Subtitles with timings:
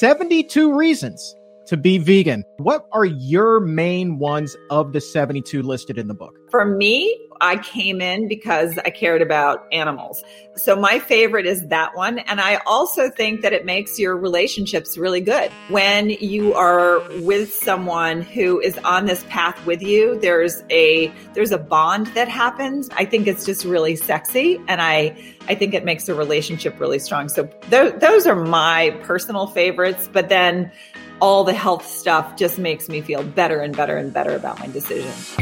[0.00, 1.36] 72 reasons
[1.70, 2.42] to be vegan.
[2.56, 6.36] What are your main ones of the 72 listed in the book?
[6.50, 10.20] For me, I came in because I cared about animals.
[10.56, 12.18] So my favorite is that one.
[12.18, 15.52] And I also think that it makes your relationships really good.
[15.68, 21.52] When you are with someone who is on this path with you, there's a, there's
[21.52, 22.90] a bond that happens.
[22.96, 24.60] I think it's just really sexy.
[24.66, 25.16] And I,
[25.46, 27.28] I think it makes a relationship really strong.
[27.28, 30.10] So th- those are my personal favorites.
[30.12, 30.72] But then
[31.20, 34.66] all the health stuff just makes me feel better and better and better about my
[34.68, 35.36] decisions.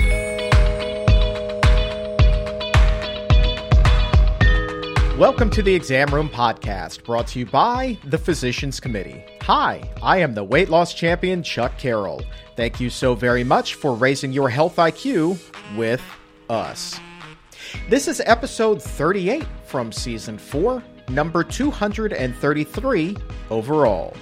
[5.17, 9.25] Welcome to the Exam Room Podcast, brought to you by the Physicians Committee.
[9.43, 12.23] Hi, I am the weight loss champion, Chuck Carroll.
[12.57, 15.39] Thank you so very much for raising your health IQ
[15.77, 16.03] with
[16.49, 17.01] us.
[17.89, 23.17] This is episode 38 from season 4, number 233
[23.51, 24.15] overall.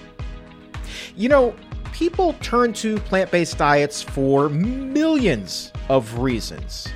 [1.17, 1.55] You know,
[1.93, 6.89] people turn to plant based diets for millions of reasons.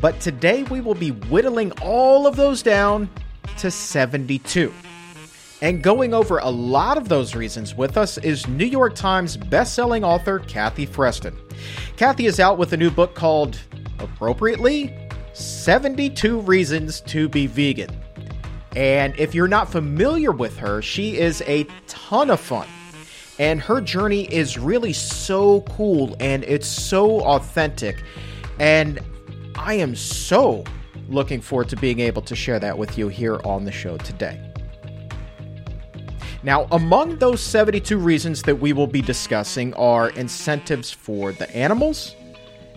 [0.00, 3.08] But today we will be whittling all of those down
[3.58, 4.72] to 72.
[5.62, 10.02] And going over a lot of those reasons with us is New York Times bestselling
[10.02, 11.36] author Kathy Freston.
[11.96, 13.58] Kathy is out with a new book called,
[13.98, 14.96] appropriately,
[15.34, 17.90] 72 Reasons to Be Vegan.
[18.74, 22.66] And if you're not familiar with her, she is a ton of fun.
[23.40, 28.04] And her journey is really so cool and it's so authentic.
[28.58, 29.00] And
[29.54, 30.62] I am so
[31.08, 34.38] looking forward to being able to share that with you here on the show today.
[36.42, 42.16] Now, among those 72 reasons that we will be discussing are incentives for the animals,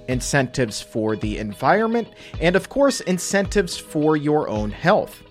[0.08, 2.08] incentives for the environment,
[2.40, 5.23] and of course, incentives for your own health.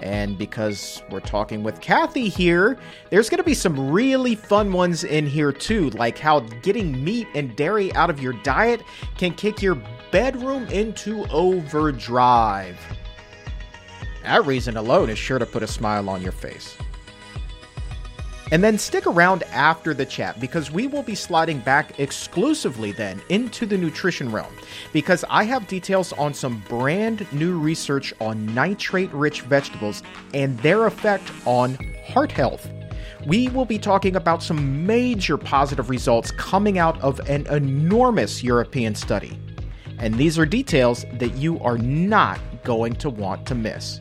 [0.00, 2.78] And because we're talking with Kathy here,
[3.10, 7.26] there's going to be some really fun ones in here too, like how getting meat
[7.34, 8.82] and dairy out of your diet
[9.16, 9.80] can kick your
[10.12, 12.78] bedroom into overdrive.
[14.22, 16.76] That reason alone is sure to put a smile on your face.
[18.50, 23.20] And then stick around after the chat because we will be sliding back exclusively then
[23.28, 24.54] into the nutrition realm
[24.92, 30.86] because I have details on some brand new research on nitrate rich vegetables and their
[30.86, 31.76] effect on
[32.06, 32.68] heart health.
[33.26, 38.94] We will be talking about some major positive results coming out of an enormous European
[38.94, 39.38] study.
[39.98, 44.00] And these are details that you are not going to want to miss.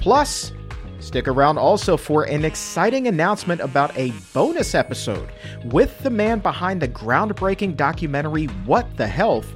[0.00, 0.52] Plus,
[1.00, 5.30] Stick around also for an exciting announcement about a bonus episode
[5.64, 9.50] with the man behind the groundbreaking documentary What the Health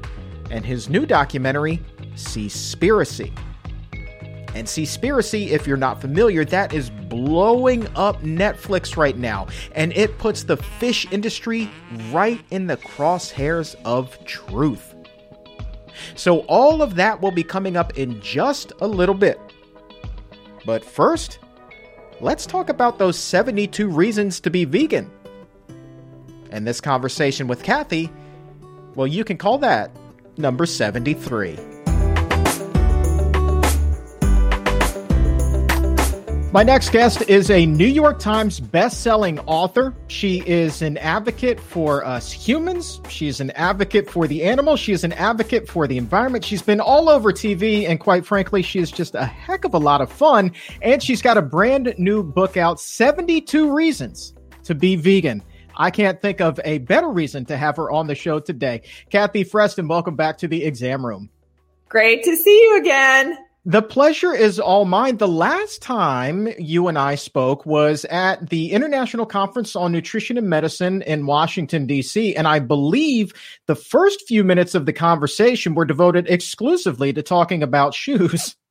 [0.51, 1.83] and his new documentary,
[2.15, 3.31] Seaspiracy.
[4.55, 10.17] And Seaspiracy, if you're not familiar, that is blowing up Netflix right now, and it
[10.19, 11.69] puts the fish industry
[12.11, 14.95] right in the crosshairs of truth.
[16.15, 19.41] So, all of that will be coming up in just a little bit.
[20.65, 21.39] But first,
[22.21, 25.11] let's talk about those 72 reasons to be vegan.
[26.51, 28.11] And this conversation with Kathy,
[28.95, 29.91] well, you can call that
[30.37, 31.74] number 73.
[36.55, 39.93] My next guest is a New York Times best-selling author.
[40.07, 43.01] She is an advocate for us humans.
[43.09, 44.79] She's an advocate for the animals.
[44.79, 46.45] She is an advocate for the environment.
[46.45, 49.79] She's been all over TV, and quite frankly, she is just a heck of a
[49.79, 50.53] lot of fun.
[50.81, 54.33] And she's got a brand new book out, 72 Reasons
[54.63, 55.43] to Be Vegan.
[55.75, 58.83] I can't think of a better reason to have her on the show today.
[59.11, 61.31] Kathy Freston, welcome back to the exam room.
[61.89, 63.44] Great to see you again.
[63.67, 65.17] The pleasure is all mine.
[65.17, 70.51] The last time you and I spoke was at the International Conference on Nutrition and
[70.51, 72.37] Medicine in Washington, D.C.
[72.37, 73.33] And I believe
[73.67, 78.55] the first few minutes of the conversation were devoted exclusively to talking about shoes.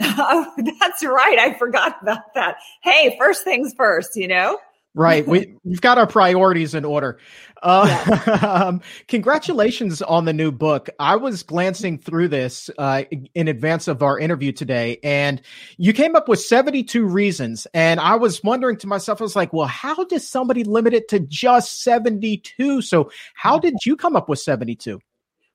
[0.20, 1.38] Oh, that's right.
[1.38, 2.56] I forgot about that.
[2.82, 4.58] Hey, first things first, you know?
[4.94, 5.26] Right.
[5.26, 7.18] We, we've got our priorities in order.
[7.62, 8.32] Uh, yeah.
[8.66, 10.88] um, congratulations on the new book.
[10.98, 13.04] I was glancing through this uh,
[13.34, 15.42] in advance of our interview today, and
[15.76, 17.66] you came up with 72 reasons.
[17.74, 21.08] And I was wondering to myself, I was like, well, how does somebody limit it
[21.08, 22.82] to just 72?
[22.82, 25.00] So, how did you come up with 72?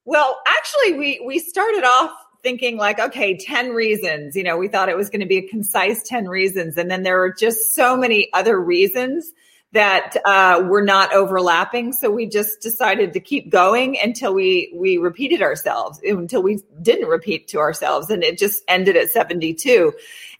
[0.05, 2.11] Well, actually, we we started off
[2.43, 4.35] thinking like, okay, 10 reasons.
[4.35, 6.77] You know, we thought it was going to be a concise 10 reasons.
[6.77, 9.33] And then there were just so many other reasons
[9.73, 11.93] that uh, were not overlapping.
[11.93, 17.09] So we just decided to keep going until we we repeated ourselves, until we didn't
[17.09, 19.91] repeat to ourselves, and it just ended at 72.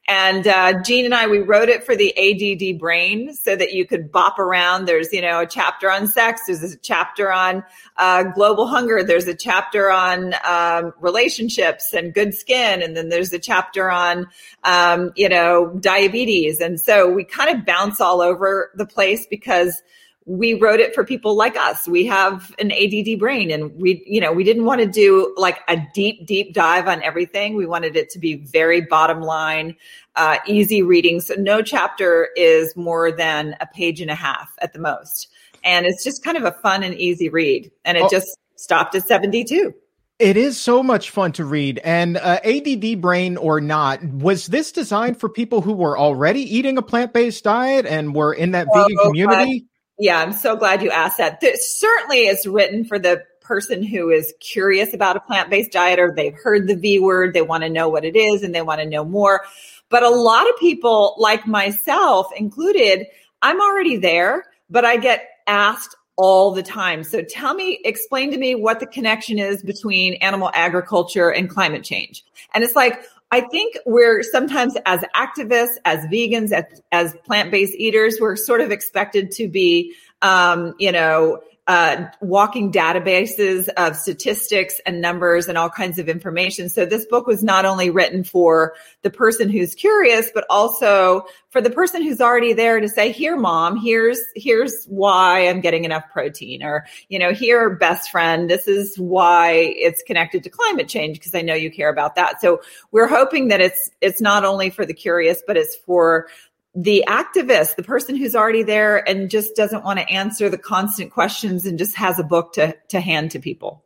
[0.07, 3.85] And uh, Gene and I, we wrote it for the ADD brain so that you
[3.85, 4.85] could bop around.
[4.85, 6.41] There's, you know, a chapter on sex.
[6.45, 7.63] There's a chapter on
[7.95, 9.01] uh, global hunger.
[9.01, 12.81] There's a chapter on um, relationships and good skin.
[12.81, 14.27] And then there's a chapter on,
[14.65, 16.59] um, you know, diabetes.
[16.59, 19.81] And so we kind of bounce all over the place because
[20.25, 21.87] we wrote it for people like us.
[21.87, 25.59] We have an ADD brain and we, you know, we didn't want to do like
[25.67, 27.55] a deep, deep dive on everything.
[27.55, 29.75] We wanted it to be very bottom line,
[30.15, 31.19] uh, easy reading.
[31.19, 35.27] So no chapter is more than a page and a half at the most.
[35.63, 37.71] And it's just kind of a fun and easy read.
[37.83, 38.09] And it oh.
[38.09, 39.73] just stopped at 72.
[40.19, 41.81] It is so much fun to read.
[41.83, 46.77] And uh, ADD brain or not, was this designed for people who were already eating
[46.77, 49.65] a plant based diet and were in that oh, vegan community?
[50.03, 51.39] Yeah, I'm so glad you asked that.
[51.39, 55.97] This certainly is written for the person who is curious about a plant based diet
[55.97, 58.61] or they've heard the V word, they want to know what it is and they
[58.61, 59.45] want to know more.
[59.87, 63.07] But a lot of people, like myself included,
[63.41, 67.05] I'm already there, but I get asked all the time.
[67.05, 71.85] So tell me, explain to me what the connection is between animal agriculture and climate
[71.85, 72.25] change.
[72.53, 78.19] And it's like, I think we're sometimes as activists, as vegans, as, as plant-based eaters,
[78.21, 84.99] we're sort of expected to be, um, you know, uh, walking databases of statistics and
[84.99, 86.67] numbers and all kinds of information.
[86.67, 91.61] So this book was not only written for the person who's curious, but also for
[91.61, 96.03] the person who's already there to say, here, mom, here's, here's why I'm getting enough
[96.11, 101.17] protein or, you know, here, best friend, this is why it's connected to climate change
[101.17, 102.41] because I know you care about that.
[102.41, 102.61] So
[102.91, 106.27] we're hoping that it's, it's not only for the curious, but it's for
[106.75, 111.11] the activist, the person who's already there and just doesn't want to answer the constant
[111.11, 113.83] questions and just has a book to, to hand to people.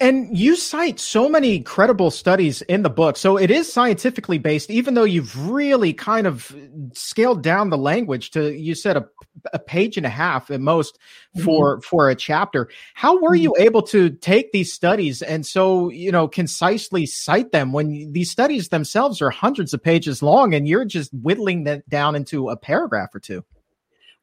[0.00, 3.16] And you cite so many credible studies in the book.
[3.16, 6.54] So it is scientifically based, even though you've really kind of
[6.94, 9.06] scaled down the language to, you said a,
[9.52, 10.98] a page and a half at most
[11.44, 11.82] for, mm-hmm.
[11.82, 12.68] for a chapter.
[12.94, 13.62] How were you mm-hmm.
[13.62, 18.70] able to take these studies and so, you know, concisely cite them when these studies
[18.70, 23.14] themselves are hundreds of pages long and you're just whittling that down into a paragraph
[23.14, 23.44] or two?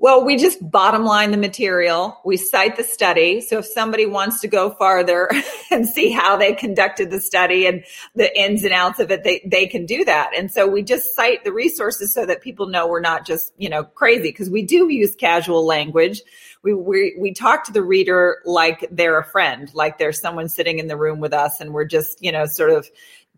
[0.01, 2.19] Well, we just bottom line the material.
[2.25, 3.39] We cite the study.
[3.39, 5.29] So if somebody wants to go farther
[5.71, 7.83] and see how they conducted the study and
[8.15, 10.31] the ins and outs of it, they, they can do that.
[10.35, 13.69] And so we just cite the resources so that people know we're not just, you
[13.69, 16.23] know, crazy because we do use casual language.
[16.63, 20.79] We, we, we talk to the reader like they're a friend, like there's someone sitting
[20.79, 22.89] in the room with us and we're just, you know, sort of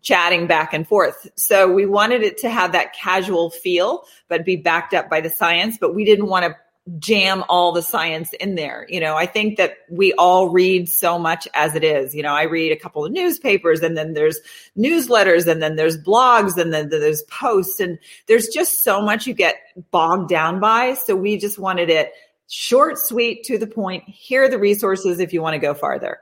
[0.04, 1.28] chatting back and forth.
[1.34, 5.30] So we wanted it to have that casual feel, but be backed up by the
[5.30, 5.78] science.
[5.80, 6.56] But we didn't want to
[6.98, 8.86] jam all the science in there.
[8.90, 12.14] You know, I think that we all read so much as it is.
[12.14, 14.38] You know, I read a couple of newspapers and then there's
[14.76, 19.32] newsletters and then there's blogs and then there's posts and there's just so much you
[19.32, 19.56] get
[19.90, 20.92] bogged down by.
[20.92, 22.12] So we just wanted it
[22.48, 24.04] short, sweet, to the point.
[24.06, 26.18] Here are the resources if you want to go farther.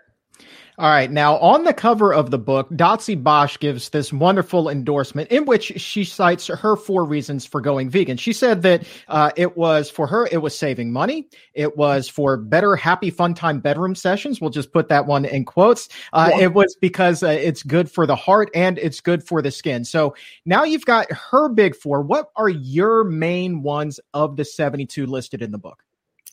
[0.78, 1.10] All right.
[1.10, 5.64] Now, on the cover of the book, Dotsie Bausch gives this wonderful endorsement in which
[5.76, 8.16] she cites her four reasons for going vegan.
[8.16, 11.28] She said that uh, it was for her, it was saving money.
[11.52, 14.40] It was for better, happy, fun time bedroom sessions.
[14.40, 15.90] We'll just put that one in quotes.
[16.14, 16.44] Uh, yeah.
[16.44, 19.84] It was because uh, it's good for the heart and it's good for the skin.
[19.84, 20.14] So
[20.46, 22.00] now you've got her big four.
[22.00, 25.84] What are your main ones of the 72 listed in the book?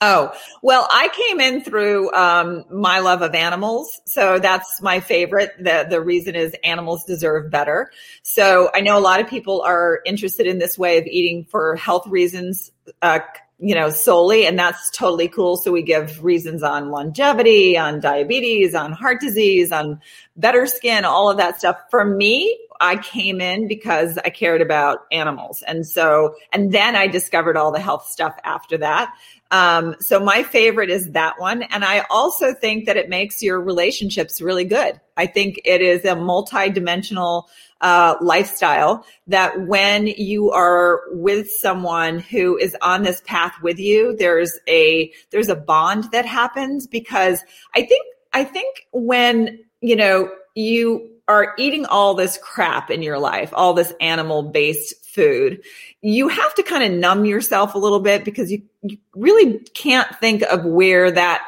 [0.01, 0.31] Oh,
[0.62, 4.00] well, I came in through um, my love of animals.
[4.06, 5.52] So that's my favorite.
[5.59, 7.92] The, the reason is animals deserve better.
[8.21, 11.76] So I know a lot of people are interested in this way of eating for
[11.76, 12.71] health reasons,
[13.02, 13.19] uh,
[13.59, 15.57] you know, solely, and that's totally cool.
[15.57, 20.00] So we give reasons on longevity, on diabetes, on heart disease, on
[20.38, 21.76] better skin, all of that stuff.
[21.92, 25.62] For me, I came in because I cared about animals.
[25.64, 29.14] And so, and then I discovered all the health stuff after that.
[29.51, 31.63] Um, so my favorite is that one.
[31.63, 34.99] And I also think that it makes your relationships really good.
[35.18, 37.49] I think it is a multi-dimensional
[37.81, 44.15] uh, lifestyle that when you are with someone who is on this path with you,
[44.18, 47.44] there's a, there's a bond that happens because
[47.75, 53.19] I think, I think when, you know, you are eating all this crap in your
[53.19, 55.63] life, all this animal based food,
[56.01, 60.13] you have to kind of numb yourself a little bit because you, you really can't
[60.19, 61.44] think of where that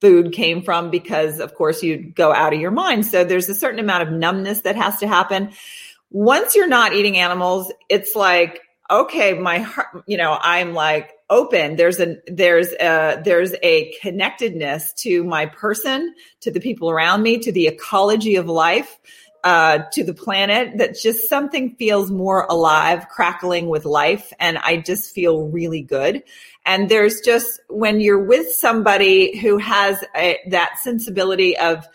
[0.00, 3.06] food came from because of course you'd go out of your mind.
[3.06, 5.50] So there's a certain amount of numbness that has to happen.
[6.10, 8.60] Once you're not eating animals, it's like,
[8.90, 14.92] okay, my heart, you know, I'm like, open there's a there's a there's a connectedness
[14.92, 18.98] to my person to the people around me to the ecology of life
[19.44, 24.32] uh, to the planet that just something feels more alive, crackling with life.
[24.40, 26.22] And I just feel really good.
[26.64, 31.86] And there's just when you're with somebody who has a, that sensibility of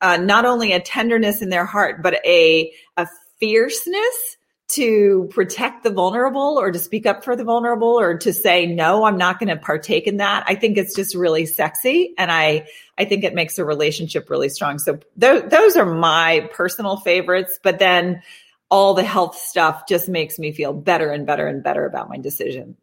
[0.00, 3.08] uh, not only a tenderness in their heart, but a, a
[3.40, 4.36] fierceness
[4.66, 9.04] to protect the vulnerable or to speak up for the vulnerable or to say no
[9.04, 12.66] i'm not going to partake in that i think it's just really sexy and i
[12.98, 14.78] i think it makes a relationship really strong.
[14.78, 18.22] So th- those are my personal favorites but then
[18.70, 22.18] all the health stuff just makes me feel better and better and better about my
[22.18, 22.76] decision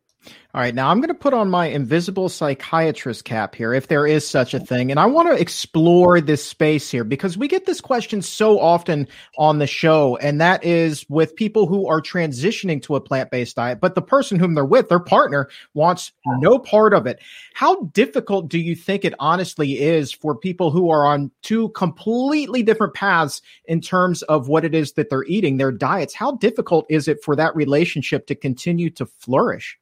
[0.54, 4.06] all right, now I'm going to put on my invisible psychiatrist cap here, if there
[4.06, 4.92] is such a thing.
[4.92, 9.08] And I want to explore this space here because we get this question so often
[9.38, 10.18] on the show.
[10.18, 14.02] And that is with people who are transitioning to a plant based diet, but the
[14.02, 17.20] person whom they're with, their partner, wants no part of it.
[17.54, 22.62] How difficult do you think it honestly is for people who are on two completely
[22.62, 26.14] different paths in terms of what it is that they're eating, their diets?
[26.14, 29.78] How difficult is it for that relationship to continue to flourish?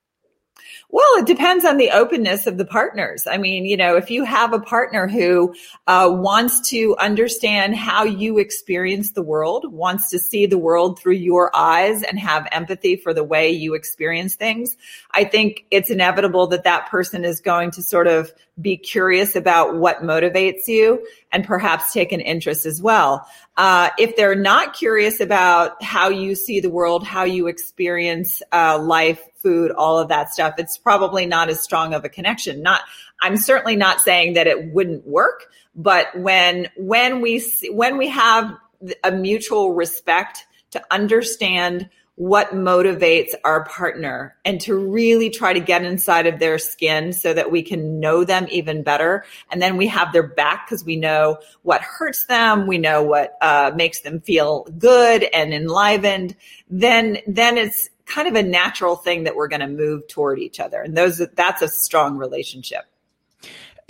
[0.89, 3.27] Well, it depends on the openness of the partners.
[3.27, 5.53] I mean, you know, if you have a partner who
[5.87, 11.13] uh, wants to understand how you experience the world, wants to see the world through
[11.13, 14.77] your eyes and have empathy for the way you experience things,
[15.11, 19.75] I think it's inevitable that that person is going to sort of be curious about
[19.75, 23.27] what motivates you and perhaps take an interest as well.
[23.57, 28.79] Uh, if they're not curious about how you see the world, how you experience uh,
[28.81, 32.61] life, food, all of that stuff, it's probably not as strong of a connection.
[32.61, 32.81] Not,
[33.21, 35.45] I'm certainly not saying that it wouldn't work,
[35.75, 38.55] but when when we when we have
[39.03, 41.89] a mutual respect to understand
[42.19, 47.33] what motivates our partner and to really try to get inside of their skin so
[47.33, 49.23] that we can know them even better.
[49.49, 52.67] And then we have their back because we know what hurts them.
[52.67, 56.35] We know what uh, makes them feel good and enlivened.
[56.69, 60.59] Then, then it's kind of a natural thing that we're going to move toward each
[60.59, 60.81] other.
[60.81, 62.83] And those, that's a strong relationship.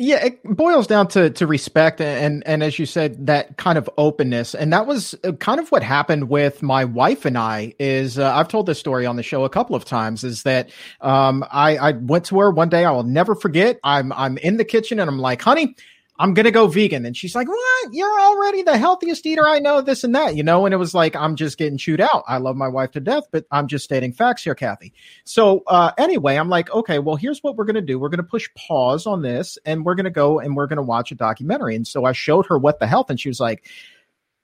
[0.02, 3.90] Yeah, it boils down to to respect and and as you said that kind of
[3.98, 4.56] openness.
[4.56, 8.34] And that was uh, kind of what happened with my wife and I is uh,
[8.34, 11.76] I've told this story on the show a couple of times is that um I
[11.76, 13.78] I went to her one day I will never forget.
[13.84, 15.76] I'm I'm in the kitchen and I'm like honey
[16.20, 17.06] I'm gonna go vegan.
[17.06, 17.94] And she's like, What?
[17.94, 20.66] You're already the healthiest eater I know, this and that, you know?
[20.66, 22.24] And it was like, I'm just getting chewed out.
[22.28, 24.94] I love my wife to death, but I'm just stating facts here, Kathy.
[25.24, 27.98] So uh anyway, I'm like, okay, well, here's what we're gonna do.
[27.98, 31.16] We're gonna push pause on this and we're gonna go and we're gonna watch a
[31.16, 31.76] documentary.
[31.76, 33.66] And so I showed her what the health, and she was like,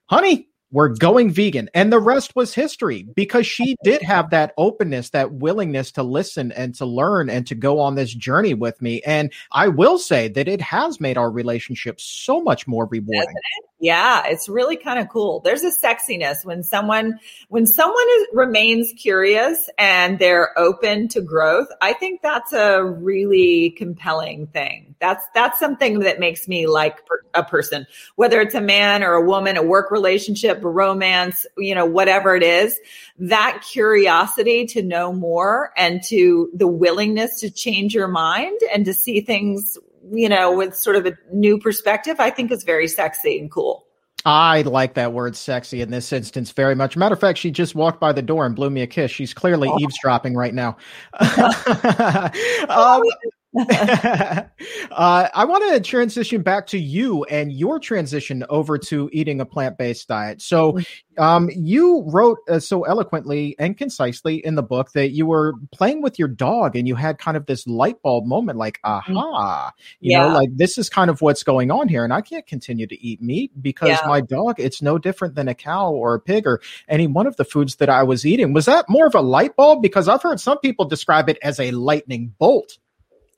[0.06, 1.70] honey, we're going vegan.
[1.74, 6.52] And the rest was history because she did have that openness, that willingness to listen
[6.52, 9.00] and to learn and to go on this journey with me.
[9.02, 13.34] And I will say that it has made our relationship so much more rewarding.
[13.78, 15.40] Yeah, it's really kind of cool.
[15.40, 17.18] There's a sexiness when someone
[17.50, 21.68] when someone is, remains curious and they're open to growth.
[21.82, 24.94] I think that's a really compelling thing.
[24.98, 26.96] That's that's something that makes me like
[27.34, 31.74] a person, whether it's a man or a woman, a work relationship, a romance, you
[31.74, 32.78] know, whatever it is.
[33.18, 38.94] That curiosity to know more and to the willingness to change your mind and to
[38.94, 39.76] see things
[40.12, 43.86] you know, with sort of a new perspective, I think is very sexy and cool.
[44.24, 46.96] I like that word sexy in this instance very much.
[46.96, 49.12] Matter of fact, she just walked by the door and blew me a kiss.
[49.12, 49.78] She's clearly oh.
[49.78, 50.76] eavesdropping right now.
[51.20, 53.02] um,
[53.68, 59.46] uh, I want to transition back to you and your transition over to eating a
[59.46, 60.42] plant based diet.
[60.42, 60.78] So,
[61.18, 66.02] um, you wrote uh, so eloquently and concisely in the book that you were playing
[66.02, 69.16] with your dog and you had kind of this light bulb moment like, mm-hmm.
[69.16, 70.28] aha, you yeah.
[70.28, 72.04] know, like this is kind of what's going on here.
[72.04, 74.02] And I can't continue to eat meat because yeah.
[74.06, 77.36] my dog, it's no different than a cow or a pig or any one of
[77.36, 78.52] the foods that I was eating.
[78.52, 79.82] Was that more of a light bulb?
[79.82, 82.78] Because I've heard some people describe it as a lightning bolt.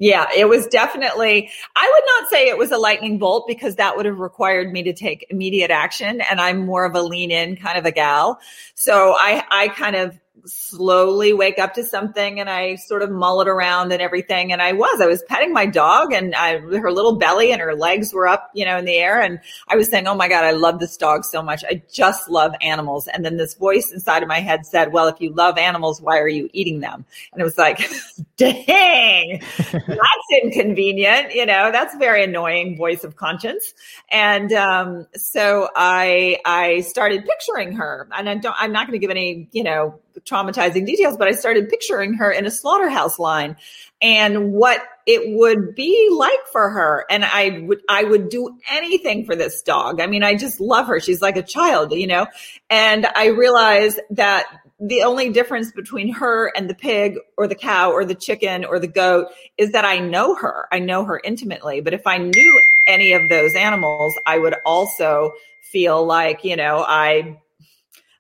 [0.01, 3.97] Yeah, it was definitely, I would not say it was a lightning bolt because that
[3.97, 6.21] would have required me to take immediate action.
[6.21, 8.39] And I'm more of a lean in kind of a gal.
[8.75, 13.41] So I, I kind of slowly wake up to something and I sort of mull
[13.41, 14.53] it around and everything.
[14.53, 17.75] And I was, I was petting my dog and I, her little belly and her
[17.75, 19.21] legs were up, you know, in the air.
[19.21, 21.65] And I was saying, Oh my God, I love this dog so much.
[21.65, 23.09] I just love animals.
[23.09, 26.19] And then this voice inside of my head said, well, if you love animals, why
[26.19, 27.05] are you eating them?
[27.33, 27.79] And it was like,
[28.37, 31.35] dang, that's inconvenient.
[31.35, 33.75] You know, that's very annoying voice of conscience.
[34.11, 39.05] And, um, so I, I started picturing her and I don't, I'm not going to
[39.05, 43.57] give any, you know, traumatizing details, but I started picturing her in a slaughterhouse line
[44.01, 47.05] and what it would be like for her.
[47.11, 50.01] And I would, I would do anything for this dog.
[50.01, 51.01] I mean, I just love her.
[51.01, 52.27] She's like a child, you know,
[52.71, 54.47] and I realized that
[54.81, 58.79] the only difference between her and the pig or the cow or the chicken or
[58.79, 60.69] the goat is that I know her.
[60.71, 61.81] I know her intimately.
[61.81, 65.33] But if I knew any of those animals, I would also
[65.63, 67.39] feel like, you know, I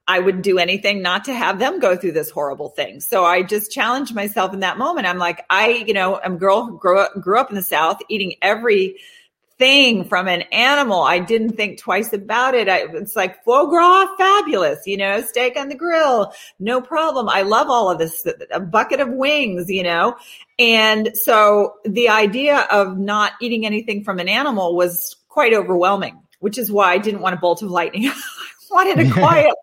[0.08, 3.00] I would do anything not to have them go through this horrible thing.
[3.00, 5.06] So I just challenged myself in that moment.
[5.06, 8.34] I'm like, I, you know, I'm girl grew up, grew up in the South eating
[8.40, 8.96] every
[9.58, 11.02] thing from an animal.
[11.02, 12.70] I didn't think twice about it.
[12.70, 17.28] I, it's like foie gras, fabulous, you know, steak on the grill, no problem.
[17.28, 20.16] I love all of this, a bucket of wings, you know.
[20.58, 26.56] And so the idea of not eating anything from an animal was quite overwhelming, which
[26.56, 28.08] is why I didn't want a bolt of lightning.
[28.08, 28.14] I
[28.70, 29.54] wanted a quiet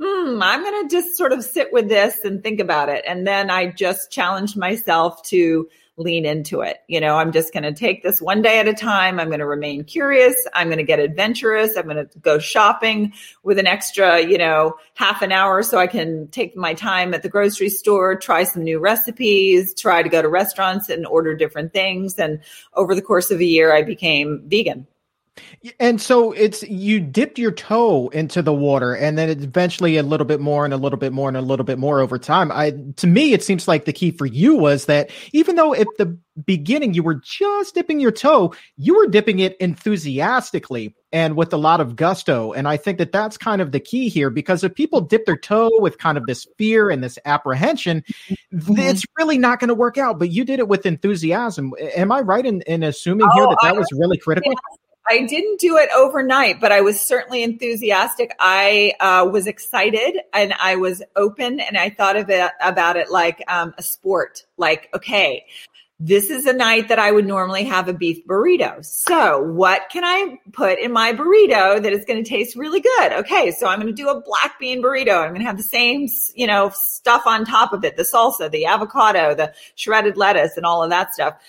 [0.00, 3.04] hmm, I'm going to just sort of sit with this and think about it.
[3.06, 6.78] And then I just challenged myself to lean into it.
[6.88, 9.18] You know, I'm just going to take this one day at a time.
[9.18, 10.34] I'm going to remain curious.
[10.52, 11.76] I'm going to get adventurous.
[11.76, 15.86] I'm going to go shopping with an extra, you know, half an hour so I
[15.86, 20.20] can take my time at the grocery store, try some new recipes, try to go
[20.20, 22.18] to restaurants and order different things.
[22.18, 22.40] And
[22.74, 24.86] over the course of a year, I became vegan.
[25.80, 30.26] And so it's you dipped your toe into the water and then eventually a little
[30.26, 32.50] bit more and a little bit more and a little bit more over time.
[32.52, 35.86] I to me it seems like the key for you was that even though at
[35.98, 41.52] the beginning you were just dipping your toe, you were dipping it enthusiastically and with
[41.52, 42.52] a lot of gusto.
[42.52, 45.36] And I think that that's kind of the key here because if people dip their
[45.36, 48.04] toe with kind of this fear and this apprehension,
[48.52, 48.78] mm-hmm.
[48.78, 50.18] it's really not going to work out.
[50.18, 51.72] But you did it with enthusiasm.
[51.96, 54.52] Am I right in, in assuming oh, here that that I, was really critical?
[54.52, 54.85] Yeah.
[55.08, 58.34] I didn't do it overnight, but I was certainly enthusiastic.
[58.40, 63.10] I uh, was excited and I was open and I thought of it about it
[63.10, 64.44] like um, a sport.
[64.56, 65.44] Like, okay,
[65.98, 68.84] this is a night that I would normally have a beef burrito.
[68.84, 73.12] So what can I put in my burrito that is going to taste really good?
[73.12, 73.50] Okay.
[73.50, 75.22] So I'm going to do a black bean burrito.
[75.22, 78.50] I'm going to have the same, you know, stuff on top of it, the salsa,
[78.50, 81.40] the avocado, the shredded lettuce and all of that stuff.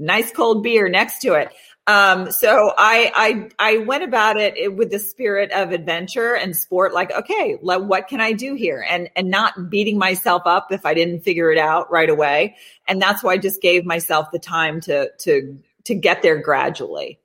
[0.00, 1.52] Nice cold beer next to it.
[1.86, 6.94] Um, so I, I, I went about it with the spirit of adventure and sport.
[6.94, 8.84] Like, okay, what can I do here?
[8.88, 12.56] And, and not beating myself up if I didn't figure it out right away.
[12.86, 17.18] And that's why I just gave myself the time to, to, to get there gradually.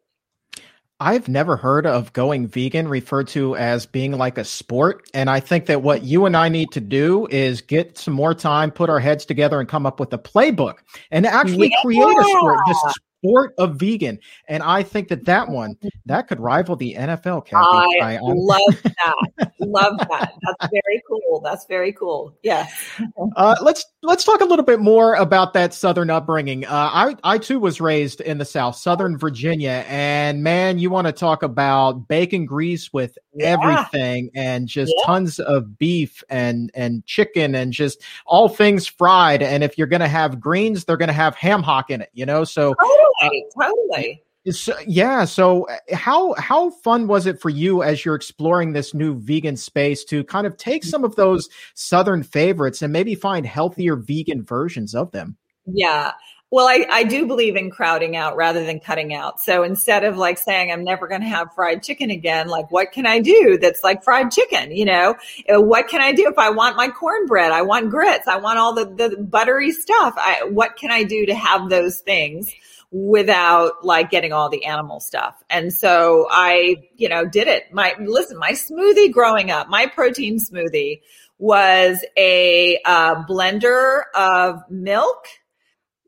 [0.99, 5.09] I've never heard of going vegan referred to as being like a sport.
[5.13, 8.33] And I think that what you and I need to do is get some more
[8.33, 10.75] time, put our heads together, and come up with a playbook
[11.11, 11.81] and actually yeah.
[11.81, 12.59] create a sport.
[12.67, 12.93] This
[13.25, 14.19] sport of vegan.
[14.47, 17.45] And I think that that one that could rival the NFL.
[17.45, 18.01] Kathy.
[18.01, 19.51] I, I love that.
[19.59, 20.33] love that.
[20.41, 21.41] That's very cool.
[21.43, 22.37] That's very cool.
[22.43, 22.67] Yeah.
[23.35, 26.65] uh, let's let's talk a little bit more about that Southern upbringing.
[26.65, 31.07] Uh, I I too was raised in the South, Southern Virginia, and man, you want
[31.07, 33.57] to talk about bacon grease with yeah.
[33.59, 35.05] everything and just yeah.
[35.05, 39.41] tons of beef and and chicken and just all things fried.
[39.41, 42.09] And if you're gonna have greens, they're gonna have ham hock in it.
[42.13, 42.75] You know, so.
[42.79, 44.23] Oh totally, uh, totally.
[44.51, 45.25] So, yeah.
[45.25, 49.57] So uh, how how fun was it for you as you're exploring this new vegan
[49.57, 54.43] space to kind of take some of those southern favorites and maybe find healthier vegan
[54.43, 55.37] versions of them?
[55.65, 56.11] Yeah.
[56.51, 59.41] Well, I, I do believe in crowding out rather than cutting out.
[59.41, 62.91] So instead of like saying I'm never going to have fried chicken again, like what
[62.91, 64.71] can I do that's like fried chicken?
[64.71, 65.15] You know,
[65.53, 67.51] uh, what can I do if I want my cornbread?
[67.51, 68.27] I want grits.
[68.27, 70.13] I want all the, the buttery stuff.
[70.17, 72.53] I, what can I do to have those things?
[72.97, 75.43] Without like getting all the animal stuff.
[75.49, 77.73] And so I, you know, did it.
[77.73, 81.01] My, listen, my smoothie growing up, my protein smoothie
[81.37, 85.27] was a uh, blender of milk,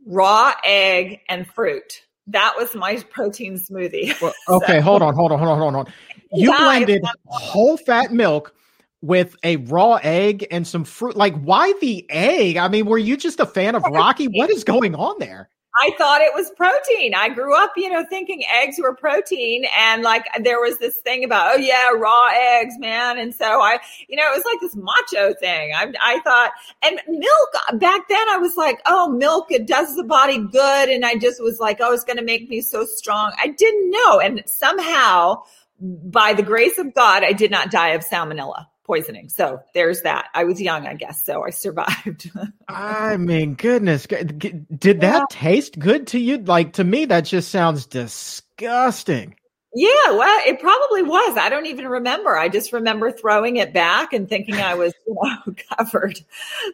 [0.06, 2.04] raw egg, and fruit.
[2.28, 4.15] That was my protein smoothie.
[4.21, 5.93] Well, okay, so, hold on, hold on, hold on, hold on.
[6.32, 8.56] You blended whole fat milk
[9.02, 11.17] with a raw egg and some fruit.
[11.17, 12.56] Like, why the egg?
[12.56, 14.28] I mean, were you just a fan of Rocky?
[14.28, 15.50] What is going on there?
[15.79, 17.13] I thought it was protein.
[17.13, 19.65] I grew up, you know, thinking eggs were protein.
[19.77, 23.19] And like there was this thing about, oh yeah, raw eggs, man.
[23.19, 25.73] And so I, you know, it was like this macho thing.
[25.75, 26.51] I, I thought,
[26.83, 30.89] and milk back then I was like, oh, milk, it does the body good.
[30.89, 33.33] And I just was like, oh, it's going to make me so strong.
[33.39, 34.19] I didn't know.
[34.19, 35.43] And somehow
[35.79, 39.30] by the grace of God, I did not die of salmonella poisoning.
[39.30, 40.30] So there's that.
[40.34, 42.32] I was young, I guess, so I survived.
[42.67, 45.26] I mean, goodness, did that yeah.
[45.30, 46.38] taste good to you?
[46.39, 49.36] Like to me, that just sounds disgusting.
[49.73, 51.38] Yeah, well, it probably was.
[51.38, 52.38] I don't even remember.
[52.38, 56.19] I just remember throwing it back and thinking I was, you know, covered.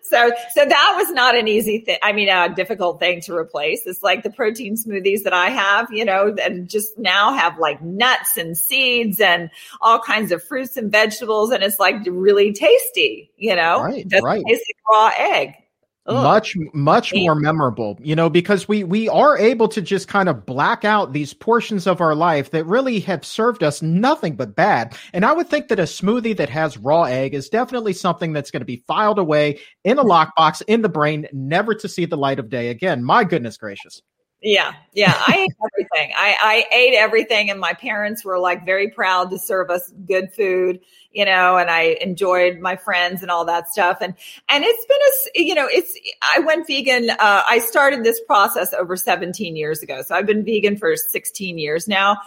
[0.03, 1.97] So, so that was not an easy thing.
[2.03, 3.87] I mean, a difficult thing to replace.
[3.87, 7.81] It's like the protein smoothies that I have, you know, and just now have like
[7.81, 9.49] nuts and seeds and
[9.81, 13.31] all kinds of fruits and vegetables, and it's like really tasty.
[13.37, 14.45] You know, right, right.
[14.45, 15.55] taste like raw egg.
[16.05, 16.21] Ugh.
[16.21, 20.45] much much more memorable you know because we we are able to just kind of
[20.45, 24.97] black out these portions of our life that really have served us nothing but bad.
[25.13, 28.51] And i would think that a smoothie that has raw egg is definitely something that's
[28.51, 30.09] going to be filed away in a mm.
[30.09, 33.01] lockbox in the brain never to see the light of day again.
[33.01, 34.01] My goodness gracious
[34.43, 35.13] yeah, yeah.
[35.15, 36.13] I ate everything.
[36.15, 40.33] I, I ate everything, and my parents were like very proud to serve us good
[40.33, 40.81] food,
[41.13, 41.57] you know.
[41.57, 43.99] And I enjoyed my friends and all that stuff.
[44.01, 44.13] And
[44.49, 45.97] and it's been a, you know, it's.
[46.21, 47.09] I went vegan.
[47.09, 51.57] Uh, I started this process over 17 years ago, so I've been vegan for 16
[51.57, 52.17] years now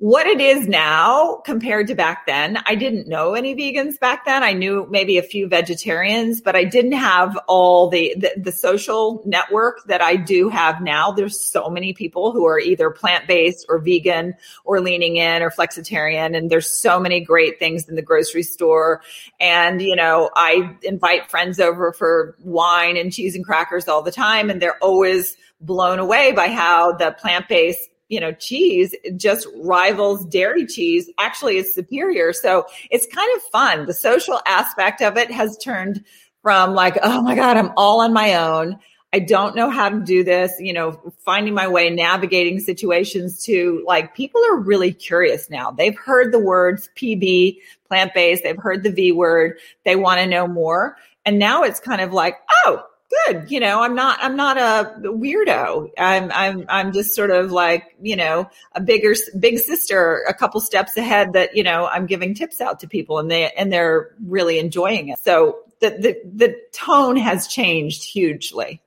[0.00, 2.58] what it is now compared to back then.
[2.64, 4.42] I didn't know any vegans back then.
[4.42, 9.22] I knew maybe a few vegetarians, but I didn't have all the, the, the social
[9.26, 11.12] network that I do have now.
[11.12, 14.32] There's so many people who are either plant-based or vegan
[14.64, 16.34] or leaning in or flexitarian.
[16.34, 19.02] And there's so many great things in the grocery store.
[19.38, 24.12] And, you know, I invite friends over for wine and cheese and crackers all the
[24.12, 24.48] time.
[24.48, 30.66] And they're always blown away by how the plant-based you know, cheese just rivals dairy
[30.66, 32.32] cheese, actually is superior.
[32.34, 33.86] So it's kind of fun.
[33.86, 36.04] The social aspect of it has turned
[36.42, 38.78] from like, oh my God, I'm all on my own.
[39.12, 43.82] I don't know how to do this, you know, finding my way, navigating situations to
[43.86, 45.70] like people are really curious now.
[45.70, 50.26] They've heard the words PB, plant based, they've heard the V word, they want to
[50.26, 50.96] know more.
[51.24, 52.84] And now it's kind of like, oh,
[53.26, 53.50] good.
[53.50, 55.90] You know, I'm not, I'm not a weirdo.
[55.98, 60.60] I'm, I'm, I'm just sort of like, you know, a bigger, big sister, a couple
[60.60, 64.14] steps ahead that, you know, I'm giving tips out to people and they, and they're
[64.24, 65.18] really enjoying it.
[65.18, 68.80] So the, the, the tone has changed hugely.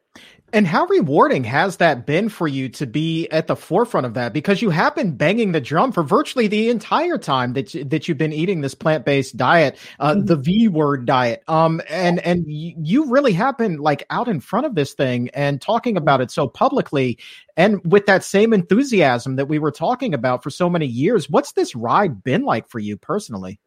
[0.53, 4.33] And how rewarding has that been for you to be at the forefront of that?
[4.33, 8.19] Because you have been banging the drum for virtually the entire time that that you've
[8.19, 10.25] been eating this plant based diet, uh, mm-hmm.
[10.27, 11.41] the V word diet.
[11.47, 15.59] Um, and and you really have been like out in front of this thing and
[15.59, 17.17] talking about it so publicly,
[17.57, 21.27] and with that same enthusiasm that we were talking about for so many years.
[21.31, 23.59] What's this ride been like for you personally?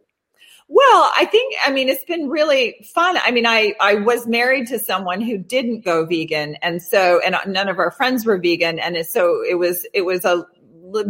[0.69, 3.17] Well, I think I mean it's been really fun.
[3.25, 7.37] I mean, I I was married to someone who didn't go vegan, and so and
[7.47, 10.45] none of our friends were vegan, and so it was it was a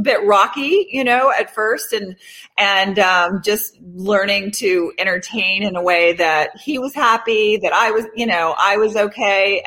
[0.02, 2.16] bit rocky, you know, at first, and
[2.56, 7.90] and um, just learning to entertain in a way that he was happy, that I
[7.90, 9.64] was, you know, I was okay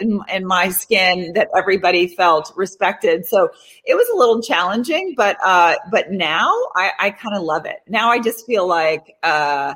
[0.00, 3.26] in, in my skin, that everybody felt respected.
[3.26, 3.50] So
[3.84, 7.78] it was a little challenging, but uh, but now I, I kind of love it.
[7.88, 9.16] Now I just feel like.
[9.22, 9.74] Uh,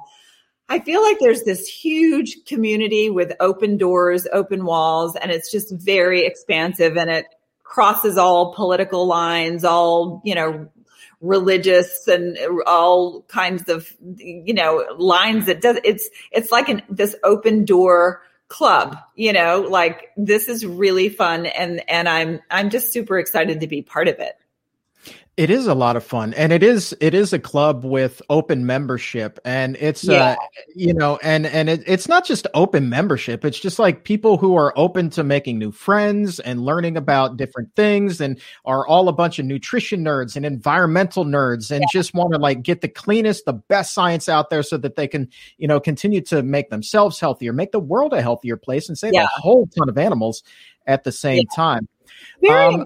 [0.68, 5.70] I feel like there's this huge community with open doors, open walls, and it's just
[5.70, 7.26] very expansive and it
[7.72, 10.68] crosses all political lines, all, you know,
[11.22, 17.16] religious and all kinds of, you know, lines that does, it's, it's like an, this
[17.24, 21.46] open door club, you know, like this is really fun.
[21.46, 24.34] And, and I'm, I'm just super excited to be part of it.
[25.38, 28.66] It is a lot of fun, and it is it is a club with open
[28.66, 30.30] membership, and it's uh, yeah.
[30.32, 30.36] uh
[30.74, 34.56] you know, and and it, it's not just open membership; it's just like people who
[34.56, 39.12] are open to making new friends and learning about different things, and are all a
[39.12, 41.86] bunch of nutrition nerds and environmental nerds, and yeah.
[41.98, 45.08] just want to like get the cleanest, the best science out there, so that they
[45.08, 48.98] can you know continue to make themselves healthier, make the world a healthier place, and
[48.98, 49.24] save yeah.
[49.24, 50.42] a whole ton of animals
[50.86, 51.88] at the same time.
[52.42, 52.84] Very um,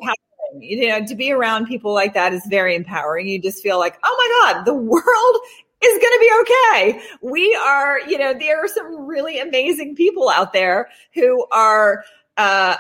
[0.59, 3.29] you know, to be around people like that is very empowering.
[3.29, 5.37] You just feel like, oh my God, the world
[5.83, 7.01] is going to be okay.
[7.23, 12.05] We are, you know, there are some really amazing people out there who are,
[12.37, 12.77] uh,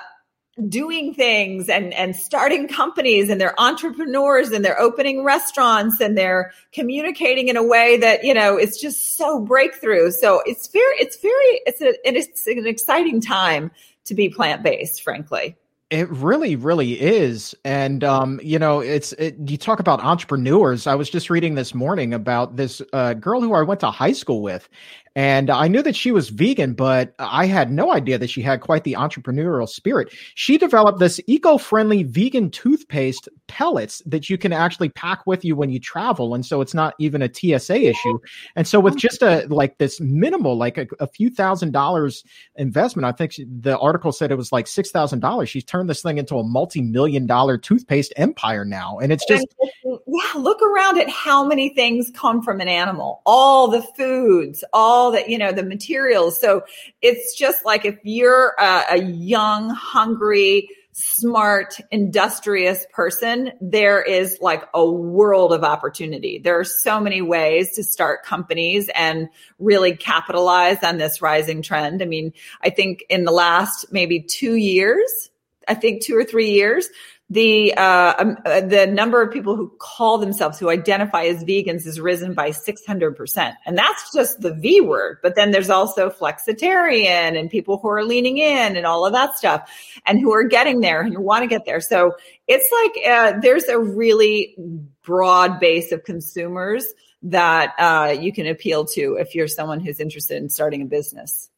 [0.68, 6.50] doing things and and starting companies and they're entrepreneurs and they're opening restaurants and they're
[6.72, 11.20] communicating in a way that you know it's just so breakthrough so it's very it's
[11.20, 13.70] very it's a it's an exciting time
[14.04, 15.54] to be plant-based frankly
[15.90, 17.54] it really, really is.
[17.64, 20.86] And, um, you know, it's, it, you talk about entrepreneurs.
[20.86, 24.12] I was just reading this morning about this uh, girl who I went to high
[24.12, 24.68] school with.
[25.16, 28.60] And I knew that she was vegan, but I had no idea that she had
[28.60, 30.12] quite the entrepreneurial spirit.
[30.34, 35.56] She developed this eco friendly vegan toothpaste pellets that you can actually pack with you
[35.56, 36.34] when you travel.
[36.34, 38.18] And so it's not even a TSA issue.
[38.56, 42.22] And so with just a like this minimal, like a, a few thousand dollars
[42.56, 45.48] investment, I think she, the article said it was like $6,000.
[45.48, 48.98] She's turned this thing into a multi million dollar toothpaste empire now.
[48.98, 49.46] And it's just.
[49.84, 55.05] Yeah, look around at how many things come from an animal, all the foods, all
[55.12, 56.40] that, you know, the materials.
[56.40, 56.62] So
[57.02, 64.64] it's just like if you're a, a young, hungry, smart, industrious person, there is like
[64.72, 66.38] a world of opportunity.
[66.38, 72.00] There are so many ways to start companies and really capitalize on this rising trend.
[72.00, 75.30] I mean, I think in the last maybe two years,
[75.68, 76.88] I think two or three years,
[77.28, 81.84] the uh, um, uh, the number of people who call themselves who identify as vegans
[81.84, 87.38] has risen by 600% and that's just the v word but then there's also flexitarian
[87.38, 89.68] and people who are leaning in and all of that stuff
[90.06, 91.80] and who are getting there and who want to get there.
[91.80, 92.14] So
[92.46, 94.56] it's like uh, there's a really
[95.02, 96.86] broad base of consumers
[97.22, 101.50] that uh, you can appeal to if you're someone who's interested in starting a business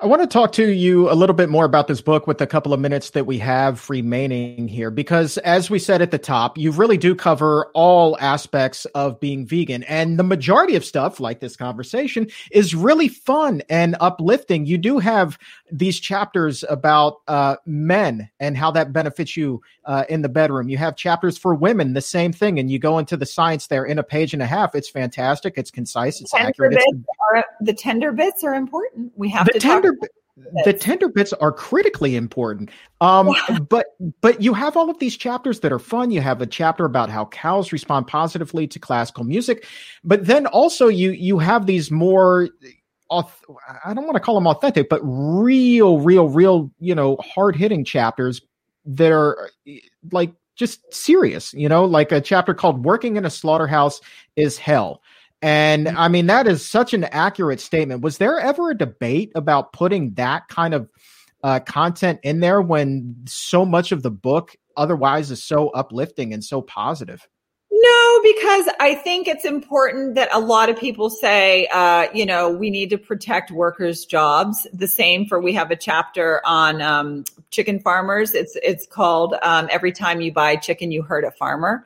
[0.00, 2.46] I want to talk to you a little bit more about this book with a
[2.46, 6.56] couple of minutes that we have remaining here, because as we said at the top,
[6.56, 9.82] you really do cover all aspects of being vegan.
[9.82, 14.66] And the majority of stuff, like this conversation, is really fun and uplifting.
[14.66, 15.36] You do have
[15.72, 20.68] these chapters about uh, men and how that benefits you uh, in the bedroom.
[20.68, 22.60] You have chapters for women, the same thing.
[22.60, 24.76] And you go into the science there in a page and a half.
[24.76, 25.54] It's fantastic.
[25.56, 26.20] It's concise.
[26.20, 26.74] It's accurate.
[26.74, 26.84] It's,
[27.34, 29.10] are, the tender bits are important.
[29.16, 30.10] We have to tender talk
[30.64, 32.70] the tender bits are critically important.
[33.00, 33.58] Um, yeah.
[33.58, 33.86] but
[34.20, 36.10] but you have all of these chapters that are fun.
[36.10, 39.66] You have a chapter about how cows respond positively to classical music
[40.04, 42.48] but then also you you have these more
[43.10, 48.42] i don't want to call them authentic but real real real you know hard-hitting chapters
[48.84, 49.50] that are
[50.12, 54.00] like just serious you know like a chapter called working in a slaughterhouse
[54.36, 55.02] is hell
[55.42, 55.98] and mm-hmm.
[55.98, 58.02] I mean, that is such an accurate statement.
[58.02, 60.88] Was there ever a debate about putting that kind of
[61.44, 66.42] uh, content in there when so much of the book otherwise is so uplifting and
[66.42, 67.26] so positive?
[67.70, 72.50] No, because I think it's important that a lot of people say, uh, you know,
[72.50, 74.66] we need to protect workers' jobs.
[74.72, 78.34] The same for we have a chapter on um, chicken farmers.
[78.34, 81.84] It's it's called um, "Every Time You Buy Chicken, You Hurt a Farmer,"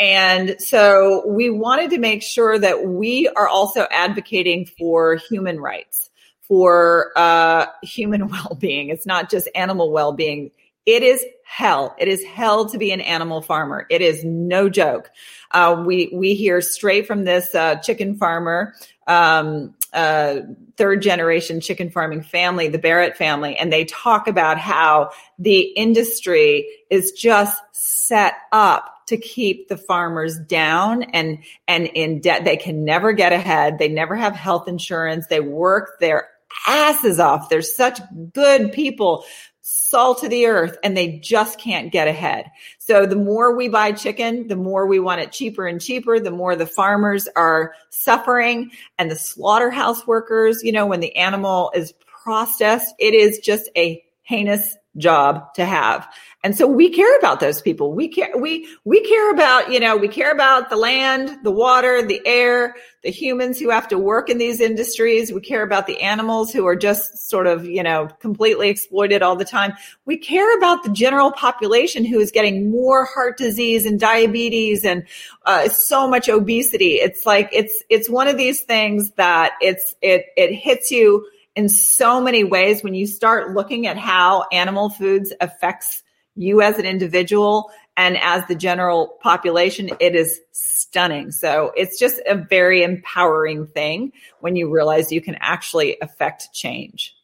[0.00, 6.08] And so we wanted to make sure that we are also advocating for human rights,
[6.40, 8.88] for uh, human well being.
[8.88, 10.50] It's not just animal well being.
[10.90, 11.94] It is hell.
[11.98, 13.86] It is hell to be an animal farmer.
[13.90, 15.08] It is no joke.
[15.52, 18.74] Uh, we we hear straight from this uh, chicken farmer,
[19.06, 20.40] um, uh,
[20.76, 26.66] third generation chicken farming family, the Barrett family, and they talk about how the industry
[26.90, 32.44] is just set up to keep the farmers down and and in debt.
[32.44, 33.78] They can never get ahead.
[33.78, 35.28] They never have health insurance.
[35.28, 36.30] They work their
[36.66, 37.48] asses off.
[37.48, 38.00] They're such
[38.32, 39.24] good people,
[39.70, 42.50] salt to the earth, and they just can't get ahead.
[42.78, 46.30] So the more we buy chicken, the more we want it cheaper and cheaper, the
[46.30, 51.92] more the farmers are suffering and the slaughterhouse workers, you know, when the animal is
[52.06, 56.08] processed, it is just a heinous job to have.
[56.42, 57.92] And so we care about those people.
[57.92, 62.00] We care, we, we care about, you know, we care about the land, the water,
[62.02, 65.30] the air, the humans who have to work in these industries.
[65.30, 69.36] We care about the animals who are just sort of, you know, completely exploited all
[69.36, 69.74] the time.
[70.06, 75.06] We care about the general population who is getting more heart disease and diabetes and
[75.44, 76.94] uh, so much obesity.
[76.94, 81.68] It's like, it's, it's one of these things that it's, it, it hits you in
[81.68, 86.02] so many ways when you start looking at how animal foods affects
[86.36, 91.32] you as an individual and as the general population, it is stunning.
[91.32, 97.14] So it's just a very empowering thing when you realize you can actually affect change.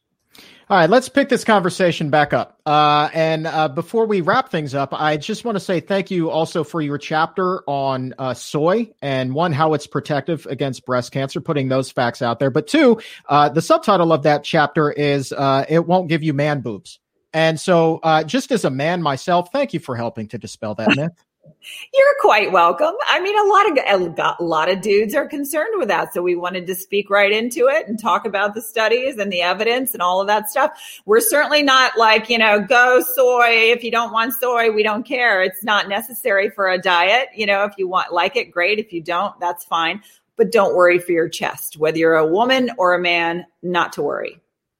[0.69, 2.61] All right, let's pick this conversation back up.
[2.67, 6.29] Uh, and uh, before we wrap things up, I just want to say thank you
[6.29, 11.41] also for your chapter on uh, soy and one, how it's protective against breast cancer,
[11.41, 12.51] putting those facts out there.
[12.51, 16.63] But two, uh, the subtitle of that chapter is uh, It Won't Give You Man
[16.63, 16.99] Boobs.
[17.37, 20.97] And so, uh, just as a man myself, thank you for helping to dispel that
[20.97, 21.13] myth.
[21.93, 22.95] You're quite welcome.
[23.07, 26.35] I mean, a lot of a lot of dudes are concerned with that, so we
[26.35, 30.01] wanted to speak right into it and talk about the studies and the evidence and
[30.01, 30.71] all of that stuff.
[31.05, 34.73] We're certainly not like you know, go soy if you don't want soy.
[34.73, 35.43] We don't care.
[35.43, 37.29] It's not necessary for a diet.
[37.37, 38.79] You know, if you want like it, great.
[38.79, 40.01] If you don't, that's fine
[40.39, 41.79] but don't worry for your chest.
[41.79, 44.39] Whether you're a woman or a man, not to worry.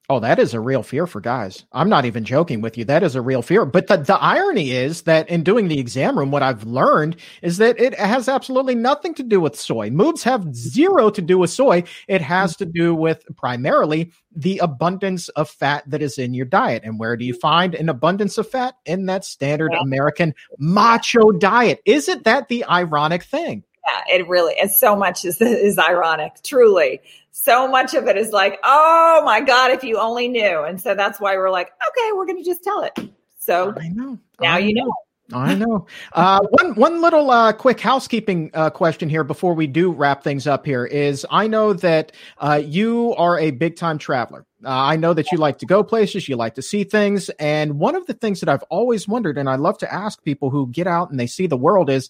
[0.09, 1.65] Oh, that is a real fear for guys.
[1.73, 2.85] I'm not even joking with you.
[2.85, 3.65] That is a real fear.
[3.65, 7.57] But the, the irony is that in doing the exam room, what I've learned is
[7.57, 9.89] that it has absolutely nothing to do with soy.
[9.89, 11.83] Moobs have zero to do with soy.
[12.07, 16.83] It has to do with primarily the abundance of fat that is in your diet.
[16.85, 18.75] And where do you find an abundance of fat?
[18.85, 21.81] In that standard American macho diet.
[21.83, 23.65] Isn't that the ironic thing?
[23.87, 24.79] Yeah, it really is.
[24.79, 27.01] So much is, is ironic, truly
[27.47, 30.63] so much of it is like, oh my God, if you only knew.
[30.63, 32.97] And so that's why we're like, okay, we're going to just tell it.
[33.37, 34.19] So I know.
[34.41, 34.91] Now I you know.
[35.33, 35.85] I know.
[36.13, 40.47] Uh, one one little uh, quick housekeeping uh, question here before we do wrap things
[40.47, 40.65] up.
[40.65, 44.45] Here is I know that uh, you are a big time traveler.
[44.63, 47.77] Uh, I know that you like to go places, you like to see things, and
[47.77, 50.67] one of the things that I've always wondered, and I love to ask people who
[50.67, 52.09] get out and they see the world, is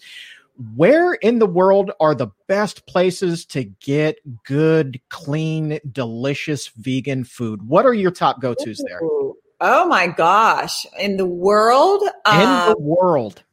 [0.75, 7.67] where in the world are the best places to get good, clean, delicious vegan food?
[7.67, 8.99] What are your top go tos there?
[9.59, 10.85] Oh my gosh.
[10.99, 12.01] In the world?
[12.25, 13.43] In um, the world.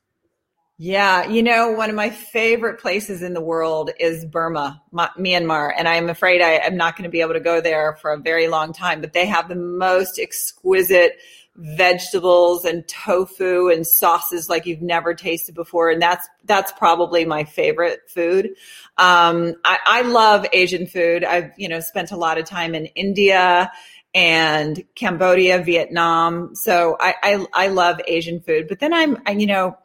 [0.77, 5.87] Yeah, you know, one of my favorite places in the world is Burma, Myanmar, and
[5.87, 8.49] I'm afraid I am not going to be able to go there for a very
[8.49, 11.13] long time, but they have the most exquisite
[11.55, 15.91] vegetables and tofu and sauces like you've never tasted before.
[15.91, 18.47] And that's, that's probably my favorite food.
[18.99, 21.23] Um, I, I love Asian food.
[21.23, 23.71] I've, you know, spent a lot of time in India
[24.13, 26.57] and Cambodia, Vietnam.
[26.57, 29.77] So I, I, I love Asian food, but then I'm, I, you know,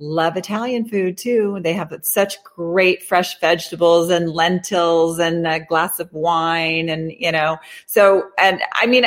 [0.00, 1.58] love Italian food too.
[1.62, 7.32] They have such great fresh vegetables and lentils and a glass of wine and, you
[7.32, 9.04] know, so, and I mean,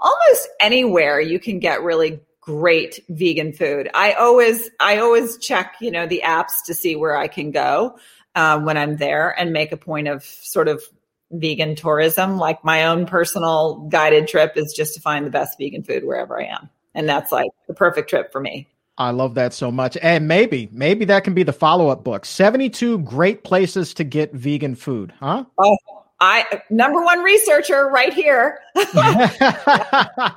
[0.00, 3.88] almost anywhere you can get really great vegan food.
[3.94, 7.98] I always I always check you know the apps to see where I can go
[8.34, 10.82] uh, when I'm there and make a point of sort of
[11.30, 12.36] vegan tourism.
[12.36, 16.38] Like my own personal guided trip is just to find the best vegan food wherever
[16.38, 18.68] I am, and that's like the perfect trip for me.
[18.96, 19.96] I love that so much.
[20.02, 24.32] And maybe, maybe that can be the follow up book 72 great places to get
[24.32, 25.44] vegan food, huh?
[25.58, 25.76] Oh,
[26.20, 28.58] I number one researcher right here.
[28.76, 30.32] I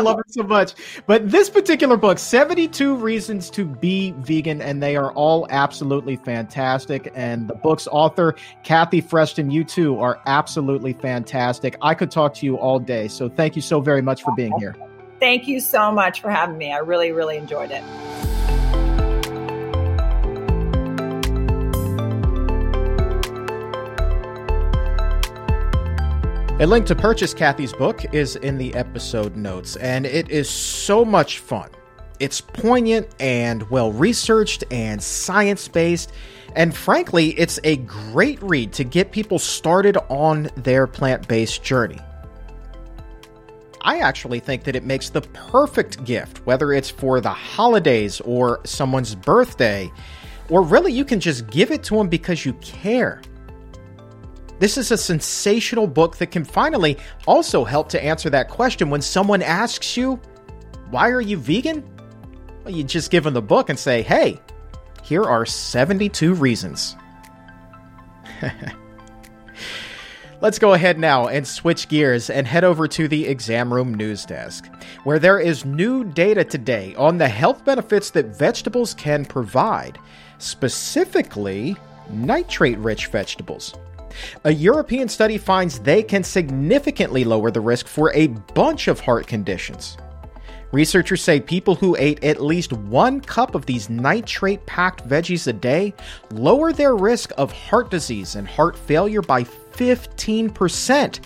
[0.00, 0.72] love it so much.
[1.06, 7.12] But this particular book, 72 Reasons to Be Vegan, and they are all absolutely fantastic.
[7.14, 11.76] And the book's author, Kathy Freston, you too are absolutely fantastic.
[11.82, 13.06] I could talk to you all day.
[13.08, 14.74] So thank you so very much for being here.
[15.22, 16.72] Thank you so much for having me.
[16.72, 17.84] I really, really enjoyed it.
[26.60, 31.04] A link to purchase Kathy's book is in the episode notes, and it is so
[31.04, 31.70] much fun.
[32.18, 36.10] It's poignant and well researched and science based,
[36.56, 42.00] and frankly, it's a great read to get people started on their plant based journey.
[43.82, 48.60] I actually think that it makes the perfect gift, whether it's for the holidays or
[48.64, 49.92] someone's birthday,
[50.48, 53.20] or really you can just give it to them because you care.
[54.60, 59.02] This is a sensational book that can finally also help to answer that question when
[59.02, 60.20] someone asks you,
[60.90, 61.82] Why are you vegan?
[62.64, 64.38] Well, you just give them the book and say, Hey,
[65.02, 66.94] here are 72 reasons.
[70.42, 74.26] Let's go ahead now and switch gears and head over to the exam room news
[74.26, 74.68] desk,
[75.04, 80.00] where there is new data today on the health benefits that vegetables can provide,
[80.38, 81.76] specifically
[82.10, 83.74] nitrate rich vegetables.
[84.42, 89.28] A European study finds they can significantly lower the risk for a bunch of heart
[89.28, 89.96] conditions.
[90.72, 95.52] Researchers say people who ate at least one cup of these nitrate packed veggies a
[95.52, 95.94] day
[96.32, 101.20] lower their risk of heart disease and heart failure by 15%,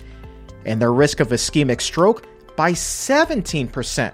[0.65, 4.13] and their risk of ischemic stroke by 17%.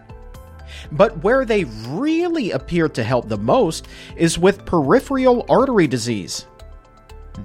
[0.91, 6.47] But where they really appear to help the most is with peripheral artery disease.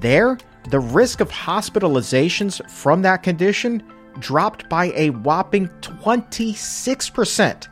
[0.01, 0.39] There,
[0.71, 3.83] the risk of hospitalizations from that condition
[4.19, 7.69] dropped by a whopping 26%.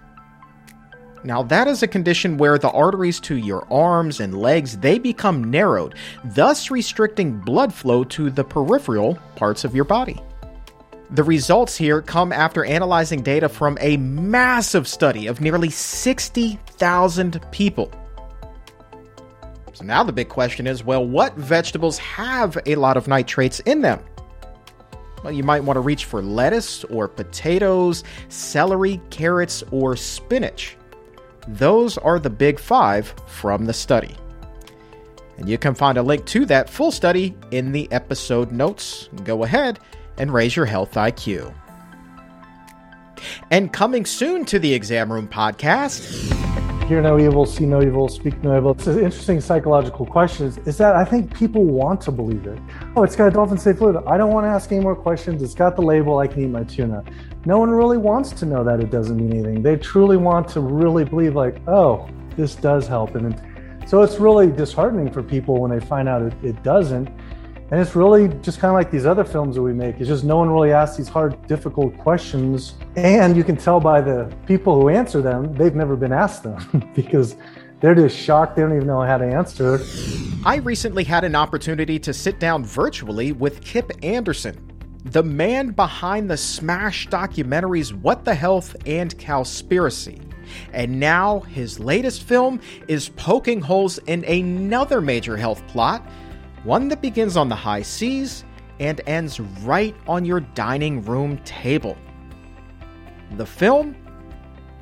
[1.27, 5.43] Now that is a condition where the arteries to your arms and legs they become
[5.43, 10.23] narrowed, thus restricting blood flow to the peripheral parts of your body.
[11.11, 17.91] The results here come after analyzing data from a massive study of nearly 60,000 people.
[19.73, 23.81] So now the big question is well, what vegetables have a lot of nitrates in
[23.81, 23.99] them?
[25.25, 30.77] Well, you might want to reach for lettuce or potatoes, celery, carrots, or spinach.
[31.49, 34.17] Those are the big five from the study.
[35.39, 39.09] And you can find a link to that full study in the episode notes.
[39.25, 39.79] Go ahead
[40.19, 41.53] and raise your health IQ.
[43.51, 46.46] And coming soon to the Exam Room podcast.
[46.87, 48.71] Hear no evil, see no evil, speak no evil.
[48.71, 50.47] It's an interesting psychological question.
[50.67, 52.61] Is that I think people want to believe it.
[52.95, 53.97] Oh, it's got dolphin safe food.
[54.07, 55.43] I don't want to ask any more questions.
[55.43, 56.19] It's got the label.
[56.19, 57.03] I can eat my tuna.
[57.45, 59.65] No one really wants to know that it doesn't mean anything.
[59.65, 63.17] They truly want to really believe, like, oh, this does help.
[63.17, 63.35] And
[63.89, 67.09] so it's really disheartening for people when they find out it, it doesn't.
[67.71, 69.97] And it's really just kind of like these other films that we make.
[69.99, 72.75] It's just no one really asks these hard, difficult questions.
[72.95, 76.91] And you can tell by the people who answer them, they've never been asked them
[76.95, 77.35] because
[77.81, 78.55] they're just shocked.
[78.55, 79.81] They don't even know how to answer.
[80.45, 84.71] I recently had an opportunity to sit down virtually with Kip Anderson,
[85.05, 90.23] the man behind the smash documentaries What the Health and Cowspiracy.
[90.73, 96.09] And now his latest film is poking holes in another major health plot
[96.67, 98.45] one that begins on the high seas
[98.81, 101.97] and ends right on your dining room table.
[103.37, 103.95] The film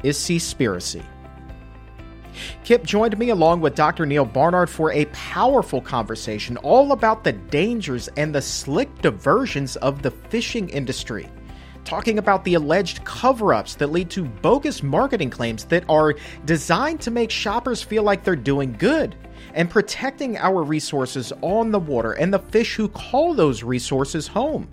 [0.02, 1.04] is Seaspiracy.
[2.64, 4.06] Kip joined me along with Dr.
[4.06, 10.00] Neil Barnard for a powerful conversation all about the dangers and the slick diversions of
[10.00, 11.28] the fishing industry.
[11.84, 16.14] Talking about the alleged cover ups that lead to bogus marketing claims that are
[16.46, 19.14] designed to make shoppers feel like they're doing good
[19.54, 24.68] and protecting our resources on the water and the fish who call those resources home.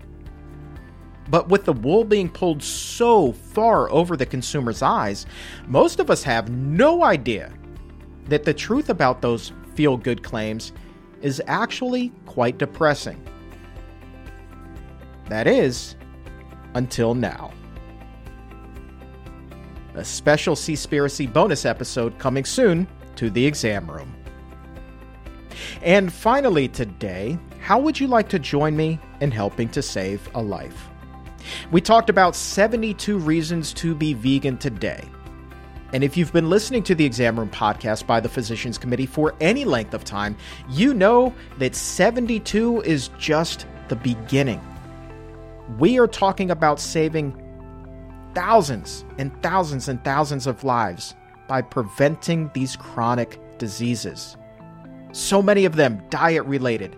[1.30, 5.26] But with the wool being pulled so far over the consumer's eyes,
[5.68, 7.54] most of us have no idea
[8.26, 10.74] that the truth about those feel good claims
[11.22, 13.24] is actually quite depressing.
[15.30, 15.96] That is,
[16.74, 17.54] until now.
[19.94, 24.14] A special Seaspiracy bonus episode coming soon to the exam room.
[25.82, 30.42] And finally, today, how would you like to join me in helping to save a
[30.42, 30.90] life?
[31.72, 35.04] We talked about 72 reasons to be vegan today.
[35.94, 39.36] And if you've been listening to the Exam Room podcast by the Physicians Committee for
[39.42, 40.38] any length of time,
[40.70, 44.62] you know that 72 is just the beginning.
[45.78, 47.38] We are talking about saving
[48.34, 51.14] thousands and thousands and thousands of lives
[51.48, 54.38] by preventing these chronic diseases.
[55.12, 56.96] So many of them diet related.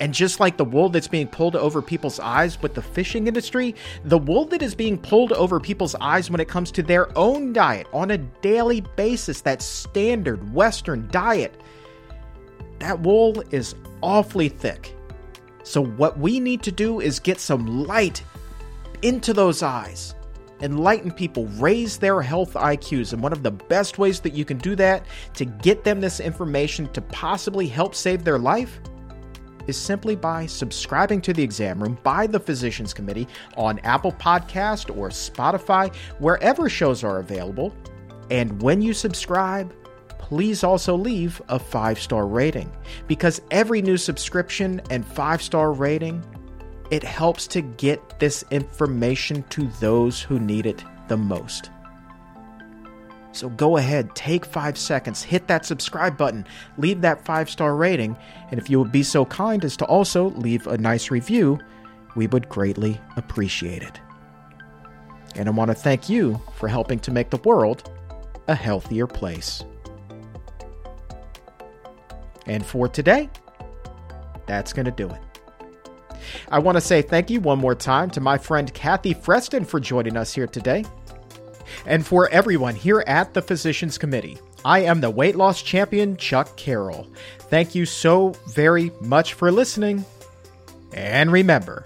[0.00, 3.74] And just like the wool that's being pulled over people's eyes with the fishing industry,
[4.04, 7.52] the wool that is being pulled over people's eyes when it comes to their own
[7.52, 11.60] diet on a daily basis, that standard Western diet,
[12.80, 14.96] that wool is awfully thick.
[15.62, 18.24] So, what we need to do is get some light
[19.02, 20.16] into those eyes
[20.62, 23.12] enlighten people, raise their health IQs.
[23.12, 25.04] And one of the best ways that you can do that
[25.34, 28.80] to get them this information to possibly help save their life
[29.66, 34.96] is simply by subscribing to the exam room by the physicians committee on Apple Podcast
[34.96, 37.74] or Spotify, wherever shows are available.
[38.30, 39.72] And when you subscribe,
[40.18, 42.72] please also leave a five star rating
[43.06, 46.24] because every new subscription and five star rating
[46.92, 51.70] it helps to get this information to those who need it the most.
[53.32, 58.14] So go ahead, take five seconds, hit that subscribe button, leave that five star rating,
[58.50, 61.58] and if you would be so kind as to also leave a nice review,
[62.14, 63.98] we would greatly appreciate it.
[65.34, 67.90] And I want to thank you for helping to make the world
[68.48, 69.64] a healthier place.
[72.44, 73.30] And for today,
[74.44, 75.31] that's going to do it.
[76.48, 79.80] I want to say thank you one more time to my friend Kathy Freston for
[79.80, 80.84] joining us here today.
[81.86, 86.56] And for everyone here at the Physicians Committee, I am the weight loss champion, Chuck
[86.56, 87.06] Carroll.
[87.50, 90.04] Thank you so very much for listening.
[90.92, 91.84] And remember,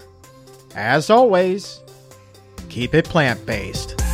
[0.75, 1.79] as always,
[2.69, 4.06] keep it plant based.